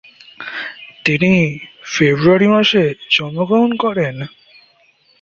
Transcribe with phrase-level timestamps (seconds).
[1.05, 1.31] তিনি
[1.93, 2.83] ফেব্রুয়ারি মাসে
[3.11, 4.15] জন্মগ্রহণ করেন।